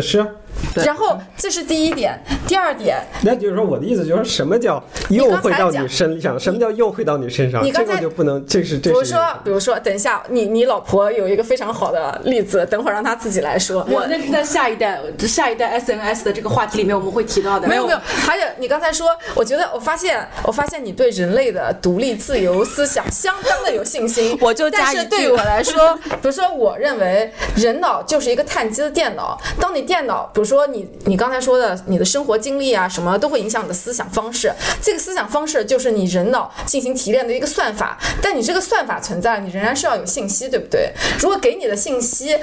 [0.00, 0.28] 是啊，
[0.84, 6.38] 然后这是第一点，第二点，那就是说，我的意思就是说什么叫又会到你身上？
[6.38, 7.64] 什么叫又会到你身上？
[7.64, 8.92] 你刚才这个就不能，这是这是。
[8.92, 13.86] 比如说，比如说，等一下，你你老婆有一个非常好的例子，等会儿让她自己来说。
[13.90, 17.66] 我那是在下一代下一代 SNS 的这个话题里面我们会提到的。
[17.68, 24.36] 没有没有，还有你刚才说，我觉得我发现我发现你对人类的独立自由思想相当的有信心。
[24.40, 29.38] 我就但是对于我来说， 比如说，我认为人脑就是一个碳基的电脑。
[29.60, 34.52] 当你电脑，比如说你你刚才说的，你的生活经历啊什么都会影响你的思想方式。
[34.80, 37.98] 这个思想方式就是你人脑进行提炼的一个算法。
[38.22, 40.92] 但你这个算法存在，你仍然是要有信息，对不对？
[41.20, 42.38] 如果给你的信息。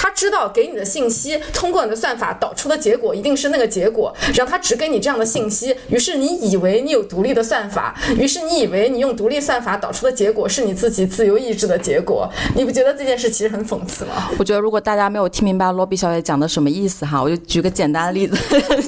[0.00, 14.30] 他知道给你的信息，通过你的算法导出的结果一定是那个结果，然后他只给你这样的信息，于是你以为你有独立的算法，于是你以为你用独立算法导出的结果是你自己自由意志的结果，你不觉得这件事其实很讽刺吗？
[14.38, 18.36] 我觉得如果大家没有听明白罗比小姐讲的什么意思哈，我就举个简单的例子，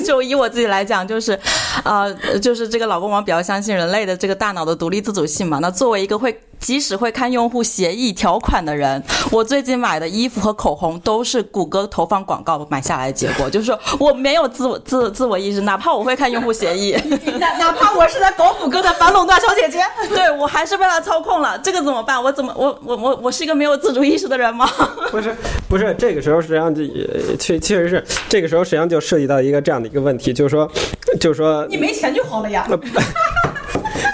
[0.04, 1.36] 就以我自己来讲，就是，
[1.82, 5.58] 呃，就是这个老公王比较相信人类的这个大脑的独立自主性嘛。
[5.58, 16.92] 那作为一个会即使会看用户协议条款的人， 我最近买的衣服和口红都是谷歌投放广告买下来的结果， 就是说我没有自我自自我意识，哪怕我会看用户协议，
[17.40, 19.82] 哪哪怕我是在搞谷歌的反垄断小姐姐，
[20.14, 22.22] 对我还是被他操控了，这个怎么办？
[22.22, 24.68] 我怎么我我我我是一个没有自主意识的人吗？
[25.10, 25.34] 不是
[25.68, 30.70] 不是，这个时候实际上就呃确确实是这个时候实际上就涉及到一个这样的一个问题，就是说
[31.18, 32.68] 就是说你没钱就好了呀。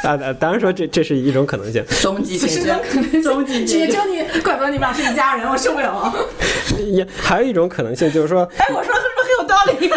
[0.06, 2.74] 啊，啊当然说这这是一种可能性，终极解决，
[3.22, 3.92] 终极只解决。
[3.92, 6.14] 就你，怪不得你们俩是一家人，我受不了啊！
[6.86, 9.90] 也还有一种可能性就是说，哎，我说的是不是很有道理？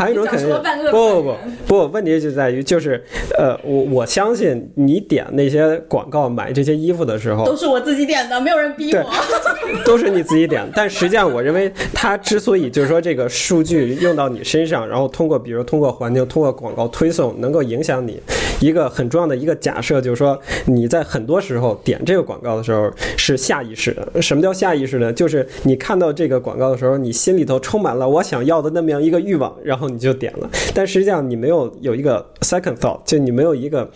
[0.00, 0.48] 还有一种可能
[0.90, 1.36] 不不
[1.66, 3.04] 不不，问题就在于就是，
[3.38, 9.10] 呃，我我相信你点那些广告买这些衣服的时候，都是我自己点的，没有人逼对我。
[9.84, 10.66] 都是你自己点。
[10.74, 18.18] 但实际上，我认为它之所以就是说这个数据用到你身上，然后通过比如通过环境、通过广告推送，能够影响你，
[18.58, 24.22] 一个很重要的一个假设就是说，你在很多时候点这个广告的时候是下意识的。
[24.22, 25.12] 什么叫下意识呢？
[25.12, 30.48] 就是你看到这个广告的时候，你心里头充满了我想要的那么样一个欲望，然后你就点了。
[30.74, 33.88] 但实际上你没有有一个 second thought，就你没有一个。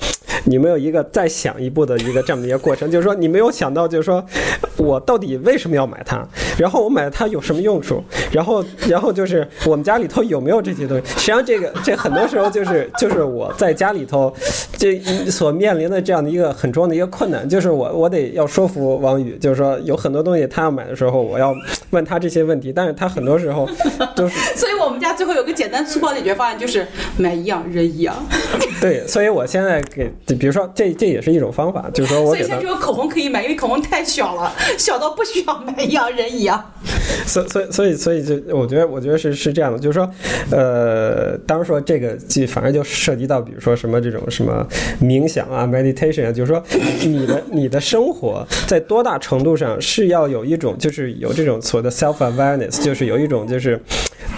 [0.47, 4.23] 你没有一个再想一步的一个这么一个过程，就是说你没有想到，就是说
[4.77, 6.23] 我到底为什么要买它，
[6.59, 11.07] 然后我买它有什么用处，然后然后就是我们家里头有没有这些东西。
[11.17, 14.31] 实际上，这个这很多时候就是就是我在家里头
[14.77, 14.99] 这
[15.31, 21.55] 所面临的这样的一个很重要的一个困难，就是我我得要说服王宇，就是说有很多东西他要买的时候，我要
[21.89, 23.67] 问他这些问题，但是他很多时候
[24.15, 28.14] 都是 所以我们家最后有个简单粗暴的解决方案，就是买一样扔一样。
[28.81, 36.72] 对，所以我现在给，比如说这这也是一种方法，就是说我 给他所以现在只，有口红可以买，因为口红太小了， 小到不需要买一样扔一样。
[37.27, 40.11] 所所以所以所以就我觉得我觉得是是这样的，就是说，
[40.50, 44.66] 呃，当然说这个就反正就涉及到比如说什么这种什么
[45.00, 46.62] 冥想啊、meditation 啊，就是说
[47.03, 53.81] 你的你的生活在多大程度上是要有一种就是有这种所谓的 self awareness，就是有一种就是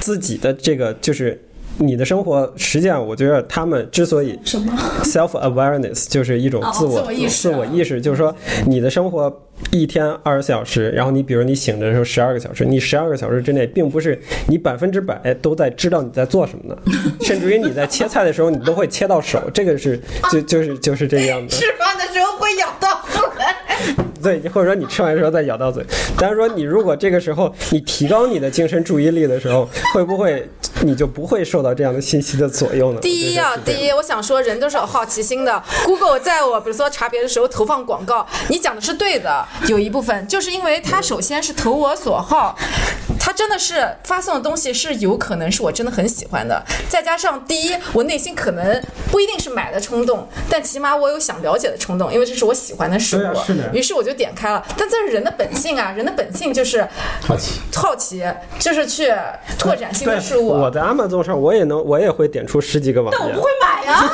[0.01, 1.41] 自己的这个就是。
[1.79, 4.73] 你的生活，实际上，我觉得他们之所以什么
[5.03, 8.35] ？self awareness 就是一种哦自我、自我意识自我意识，就是说
[8.67, 9.31] 你的生活
[9.71, 14.19] 一天二十四小时，然后你比如你醒的时候十二个小时，你十二个小时之内，并不是
[14.49, 16.81] 你百分之百都在知道你在做什么呢，
[17.21, 20.01] 甚至于你在切菜的时候，你都会切到手，这个是
[20.33, 21.57] 就就是就是这个样子。
[21.61, 24.06] 吃饭的时候会咬到嘴。
[24.27, 25.85] 对， 或者说你吃完的时候再咬到嘴。
[26.19, 30.49] 但是说你如果这个时候你提高你的精神注意力的时候，会不会
[30.83, 33.01] 你就不会受到这样的信息的左右呢？
[33.01, 35.63] 第一啊，第一，我想说，人都是有好奇心的。
[35.85, 42.57] Google 在我比如说查别的时候投放广告，你讲的是对的，有一部分就是因为它首先是投我所好，
[43.06, 43.06] 它
[43.37, 54.65] 真的是发送的东西是有可能是我真的很喜欢的，再加上第一，我内心可能不一定是买的冲动，但起码我有想了解的冲动，因为这是我喜欢的事物啊是，于是我就点开了。
[54.77, 56.87] 但这是人的本性啊，人的本性就是
[57.21, 57.61] 好奇。
[57.75, 58.25] 好奇，
[58.59, 59.15] 就是去
[59.59, 60.49] 拓展新的事物。
[60.49, 64.11] 我在 Amazon 上我也能我也会点出十几个网页但我不，会买呀、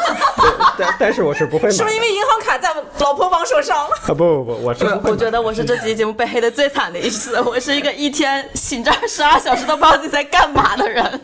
[0.78, 1.74] 但但是我是不会买。
[1.74, 3.86] 是不是因为银行卡在老婆王手上？
[3.86, 11.20] 啊不不不，我是不 我觉得我是这期节目被黑的最惨的一次，我是一个一天醒着十二小时都不知道自己在干嘛的人。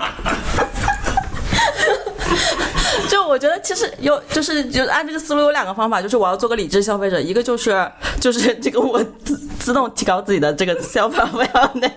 [3.09, 7.91] 就我觉得其实有，就是就按这个思路有两个方法，就是我要做个理智消费者，一个就是
[8.21, 11.91] 就是这个我自自动提高自己的这个 self awareness，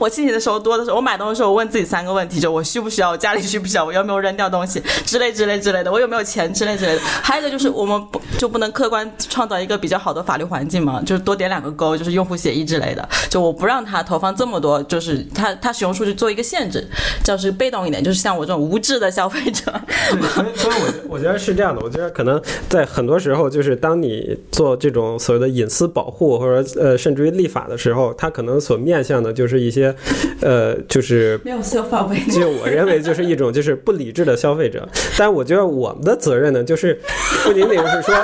[0.00, 7.00] 我清醒 的时候多的时候，我买东西的时候，我问自己三个问题：就我需不需要，我家里需不需要，我有没有扔掉东西之类之类之类的，我有没有钱之类之类的。
[7.22, 11.00] 还有一个就是我们不就不能客观创造一个比较好的法律环境嘛？
[11.04, 13.06] 就是多点两个勾，就是用户协议之类的。
[13.28, 16.86] 就我不让他投放这么多，就是他他使用数据做一个限制，
[17.22, 19.72] 就是被动一点，就是像我这种无知的消费者。
[20.10, 29.94] 对，所以所以我觉我觉得是这样的，我觉得可能在很多时候，就是当你做这种所谓的隐私保护，或者呃甚至于立法的时候，它可能所面向的就是一些，
[30.40, 34.88] 呃，就是没有色范围就我认为就是一种就是不理智的消费者。
[35.18, 37.00] 但我觉得我们的责任呢，就是
[37.44, 38.14] 不仅仅是说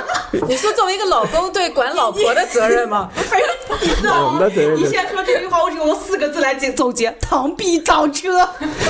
[0.47, 3.09] 你说作为一个老公对管老婆的责任吗？
[3.81, 8.47] 你知道我们的责任你就是现在说这句话，我只用四个字来总结：螳臂挡车。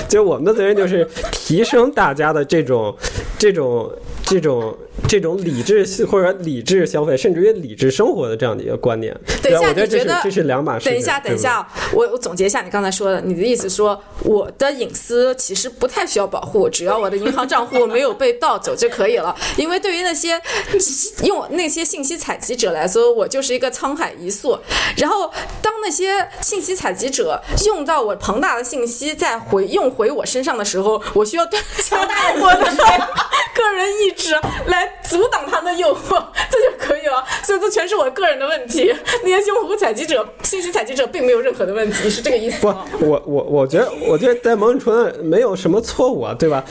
[0.07, 2.95] 就我们的责任就是提升大家的这种、
[3.37, 3.91] 这种、
[4.23, 4.75] 这种、
[5.07, 9.15] 这种理智或者理智消费，甚至于理智生活的这样的一个观念。
[9.41, 10.85] 等一下，对啊我觉得这是这是两码事。
[10.85, 19.35] 等一下，等一下，我我总结一下你刚才说的，你的意思说我的隐私其实不太需要保护，只要我的银行账户没有被盗走就可以了。
[19.57, 20.41] 因为对于那些
[21.23, 24.57] 用那些信息采集者来说，我就是一个沧海一粟。
[24.97, 25.31] 然后
[25.61, 32.65] 当那些信息采集者用到我庞大的信息再回用回我身上的时候，我需要对强大我的
[33.53, 34.33] 个人意志
[34.67, 37.23] 来阻挡他的诱惑，这就可以了。
[37.43, 38.93] 所以这全是我个人的问题。
[39.23, 46.63] 那些用户采集者、信息采集者并没有任何的问题，是这个意思不吗？，我我我觉得，我觉得在某种程度没有什么错误啊，对吧？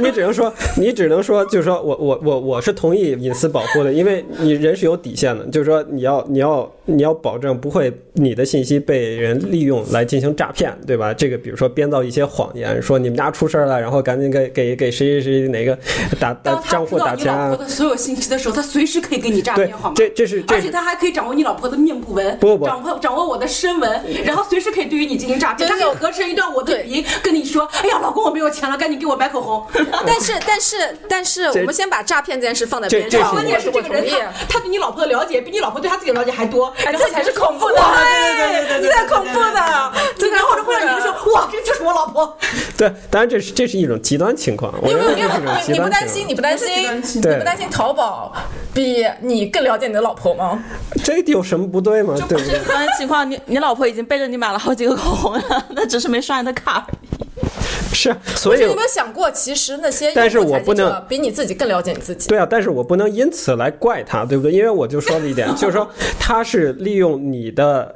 [0.00, 11.12] 你只能说，你只能说，就是说我我我我是同意隐私保护的，因为你人是有底线的，就是说你要你要你要保证不会你的信息被人利用来进行诈骗，对吧？
[11.12, 15.76] 这个比如说编造一些谎言，说你们家出事儿了，然后赶紧给给给谁谁谁哪个
[16.18, 19.94] 打打账户打钱啊所有信息的时候，他随时可以给你诈骗，好吗？
[19.96, 25.68] 这这是这而且他还可以掌握你老婆的面部纹，不不掌握掌握我的身纹，然后随时可以对于你进行诈骗。
[25.68, 29.64] 他可以合成一段我的语音跟你说：“哎呀，老公，我没有钱了，赶紧给我买口红。
[30.06, 33.32] ”但是，但是，但是，我们先把诈骗这件事放在边上。
[33.32, 33.70] 关键是。
[33.70, 34.18] 这个人他
[34.48, 42.36] 他对你老婆的了解比你老婆对他自己的了解还多，哎，然后这才是恐怖的，对对对对对这才恐怖的，这才然或者你就说：“哇，这就是我老婆。
[42.76, 48.32] 对，当然这是这是一种极端情况，你你不端情况担心，你不担心，你不担心淘宝
[48.72, 50.62] 比你更了解你的老婆吗？
[51.04, 52.14] 这有什么不对吗？
[52.28, 52.58] 对不对？
[52.58, 57.94] 一般情况，你你老婆已经背着你买了好几个口红了，那只是没刷你的卡而已。
[57.94, 62.28] 是，所以你有没有想过，其实那些但是我不能比你自己更了解你自己？
[62.28, 64.52] 对啊，但是我不能因此来怪他，对不对？
[64.52, 65.88] 因为我就说了一点， 就是说
[66.18, 67.94] 他是利用你的。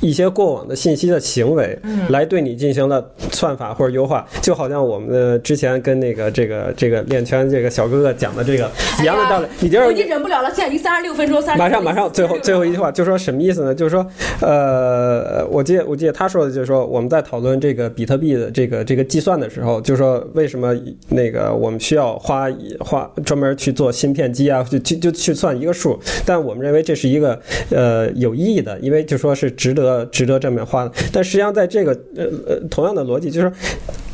[0.00, 1.78] 一些过往的信息的行为，
[2.08, 8.70] 来对你进行了算法或者优化，就好像我们的之前跟那个这个这个链圈这个小哥哥讲的这个
[9.00, 9.46] 一样的道理。
[9.60, 13.74] 你就”是我已经忍不了了，现在已经三十六分钟，三马上马上最后最后一句话，就说什么意思呢？
[13.74, 14.06] 就是说，
[14.40, 20.74] 呃，我记得我记得他说的就是说，我们在讨论这个比特币的这个这个计算的时候，就是说为什么
[21.08, 22.48] 那个我们需要花
[22.78, 27.38] 花专门去做芯片机啊，就就就去算一个数，但我们认为这是一个
[27.70, 30.92] 呃有意义的，因为就说是值得值得这么花的。
[31.12, 33.52] 但实际上在这个呃呃同样的逻辑就是。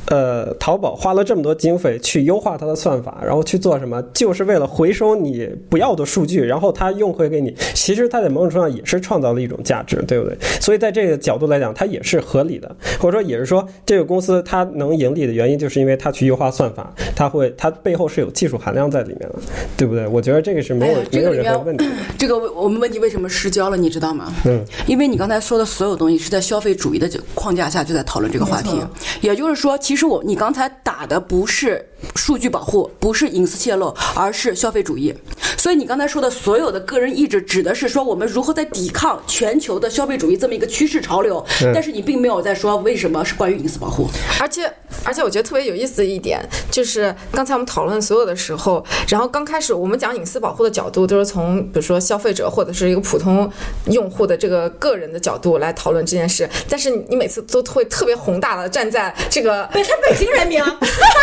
[0.09, 7.55] 呃，淘宝花了这么多经费去优化它的算法，然后去做什么，就是为了回收你不要的数据，然后它用回给你。
[7.75, 10.37] 其实它在某种程度上也是创造了一种价值，对不对？
[10.61, 19.35] 所以在这个角度来讲，它也是合理的，或者说也是说这个公司它能盈利的原因，就是因为它去优化算法，它会它背后是有技术含量在里面的，
[19.77, 20.07] 对不对？
[20.07, 21.89] 我觉得这个是没有、没有任何问题。
[22.19, 24.33] 这个我们问题为什么失焦了，你知道吗？
[24.45, 28.79] 嗯，因为你刚才说的所有东西是在消费主义的框架下就在讨论这个话题，
[29.21, 35.15] 也就是说，其实我你刚才打的不是数据保护，不是隐私泄露，而是消费主义。
[35.57, 41.45] 所以你刚才说的所有的个人意志，指的是说我们如何在抵抗全球的消费主义这么一个趋势潮流，
[41.75, 44.07] 但是你并没有在说为什么是关于隐私保护。
[44.41, 44.71] 而且
[45.05, 46.41] 而且我觉得特别有意思的一点，
[46.71, 53.51] 就是刚才我们讨论所有的时候，然后刚开始我们讲隐私保护的角度，都是从比如说消费者或者是一个普通
[53.87, 60.63] 用户的这个个人的角度来讨论这件事，但是你每次都会特别宏大的站在这个北是北京人民，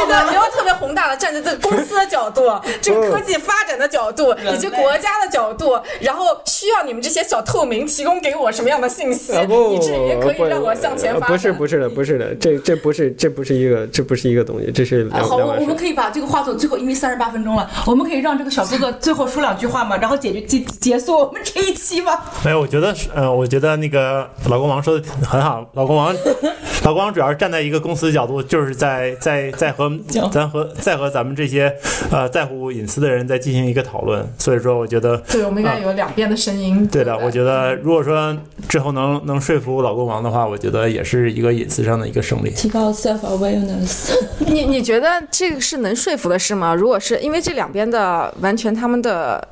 [0.00, 0.34] 是群众，好这个，吗你？
[0.36, 2.42] 要特别宏大的站在这个公司的角度，
[2.80, 11.28] 这个科技发展的角度，以及国家的角度，然后需要你们这些小透明提供给我什么样的信息以至于可以让我向前发展。
[11.28, 15.76] 不是是不是的，不是的，这这不是这不是一个这不是一个东西，这是好，我我们。
[15.80, 22.22] 可以把这个话筒最后，因为三十八分钟了，我们可以让这个小哥哥最后说两句话嘛，然后解决结结束我们这一期吧。
[22.44, 25.64] 没有，我觉得是，呃，我觉得那个老公王说的很好。
[25.72, 26.14] 老公王，
[26.84, 29.89] 老公王主要是站在一个公司的角度，就是在在在和
[30.30, 31.72] 咱和再和咱们这些
[32.10, 34.26] 呃在乎隐私的人再进行一个讨论。
[34.38, 36.86] 所以说，我觉得对，我们应该有两边的声音。
[36.86, 37.16] 对的。
[37.18, 38.36] 我觉得如果说
[38.68, 42.50] 之后能能说服老公王的话，我觉得也是一个隐私上的一个胜利。
[42.50, 44.12] 提高 self awareness。
[44.46, 46.74] 你你觉得这个是能说服的事吗？
[46.74, 49.46] 如果是因为这两边的完全他们的。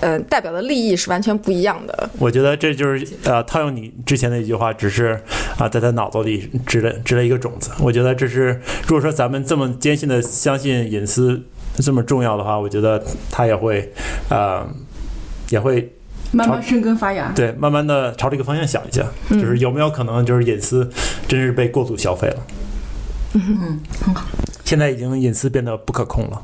[0.00, 2.10] 呃，代表的利益是完全不一样的。
[2.18, 5.20] 我觉得这就是呃，套用你之前的一句话，只是
[5.58, 7.70] 啊、在他脑子里植了植了一个种子。
[7.80, 11.42] 我觉得这是，如果说咱们这么坚信的相信隐私
[11.76, 13.90] 这么重要的话，我觉得他也会
[14.28, 14.66] 呃，
[15.48, 15.92] 也会
[16.32, 17.32] 慢慢生根发芽。
[17.34, 20.90] 对慢慢的朝这个方向想一下，就是有没有可能就是隐私
[21.26, 22.36] 真是被过度消费了？
[23.34, 24.26] 嗯，很好。
[24.64, 26.42] 现在已经隐私变得不可控了。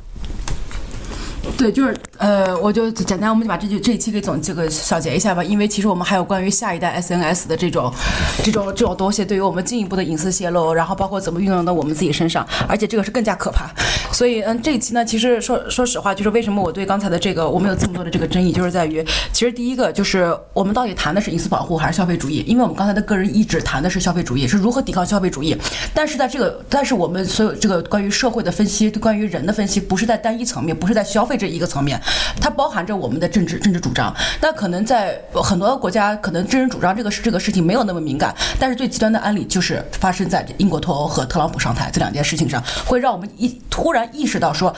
[1.59, 5.43] 对，就是呃，我就简单，我们就把这句这一期给总这个小结一下吧。
[5.43, 7.93] 因为其实我们还有关于下一代 SNS 的这种
[8.43, 13.70] 这种这种东西，对于我们进一步的隐私泄露，然后包括怎么运用到我们自己身上，而且这个是更加可怕。
[14.12, 22.45] 所以嗯，这一期呢，其实说说实话，就是为什么我对刚才的这个我们有这么多的这个争议，就是在于其实第一个就是我们到底谈的是隐私保护还是消费主义？
[22.47, 25.57] 因为我们刚才的个人意志谈的是消费主义，是如何抵抗消费主义。
[25.95, 32.01] 但是在这个，但是我们所有这个关于社会的分析，关于人的分析，不是在单一层面，不是在消费这一个层面，
[32.41, 34.14] 它包含着我们的政治政治主张。
[34.41, 44.74] 那可能在很多国家，可能政治主张这个事这个事情没有那么敏感，但是最极端的案例就是发生在英国脱欧和特朗普上台这两件事情上，会让我们一突然意识到说，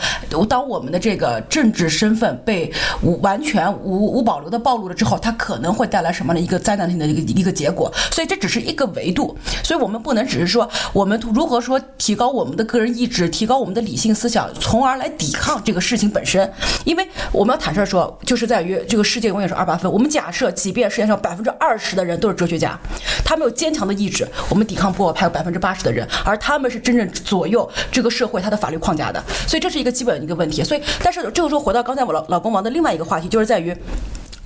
[0.48, 7.92] 当我们的这个政治身份被无完全无无保留的暴露了之后，它可能会带来什么样的一个灾难性的一个一个结果。
[8.10, 16.43] 所以这只是一个维度，所以我们不能只是说我们如何说提高我们的个人意志，提高我们的理性思想，从而来抵抗这个事情本身。
[16.84, 19.90] 因为我们要坦率说，就是在于这个世界永远是二八分。
[19.90, 22.78] 我们假设，即便世界上百分之二十的人都是哲学家，
[23.24, 29.22] 他们有坚强的意志，我们抵抗不过还有百分之八十的人，而他们是真正左右这个社会它的法律框架的。
[29.46, 30.62] 所以这是一个基本的一个问题。
[30.62, 33.76] 所以，但是这个时候回到刚才我老老公王的另外一个话题，就是在于。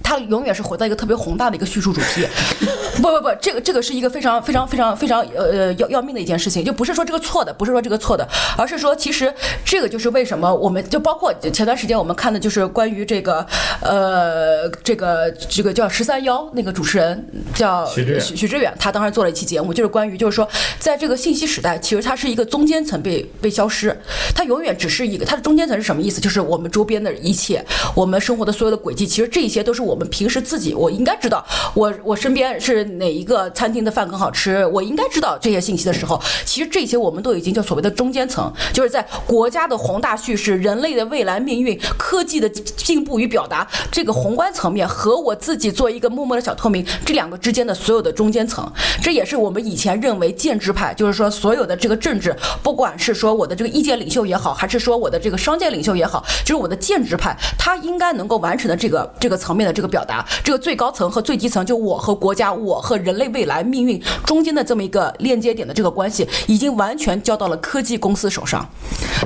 [0.09, 2.27] 它永远是回到一个特别宏大的一个叙述主题，
[2.97, 9.31] 不不不，这个这个是一个非常非常非常非常呃呃要要命的一件事情，就不是说这个错的，不是说这个错的，而是说其实
[9.67, 13.47] 这个就是为什么我们就包括前段时间我们看的就是关于这个
[13.83, 17.23] 呃这个这个叫十三幺那个主持人
[17.55, 20.49] 叫许许许知远，他当时做了一期节目，就是关于就是说
[20.79, 23.95] 在这个信息时代，其实它是一个中间层被被消失，
[24.35, 26.19] 它永远只是一个它的中间层是什么意思？
[26.19, 27.63] 就是我们周边的一切，
[27.95, 31.45] 我们生活的所有的轨迹，其实这些都是我我们平时自己我应该知道，
[31.75, 48.73] 我我身边是哪一个餐厅的饭更好吃，我应该知道这些信息的时候，其实这些我们都已经叫所谓的中间层，就是在国家的宏大叙事、人类的未来命运、科技的进步与表达这个宏观层面和我自己做一个默默的小透明这两个之间的所有的中间层，
[49.03, 52.33] 这也是我们以前认为建制派，就是说所有的这个政治，
[52.63, 68.69] 不管是说我的这个意见领袖也好，还是说我的这个商界领袖也好，就是我的建制派，他应该能够完成的这个这个层面的这个表达，这个最高层和最低层，就我和国家，我和人类未来命运中间的这么一个链接点的这个关系，已经完全交到了科技公司手上。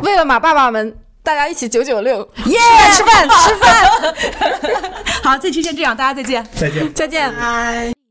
[0.02, 2.58] 为了马爸爸们，大家一起九九六，耶！
[2.94, 4.14] 吃饭吃饭，
[5.22, 6.46] 好，这期先这样，大家再见。
[6.54, 6.92] 再见。
[6.94, 7.32] 再见。
[7.34, 8.01] 拜。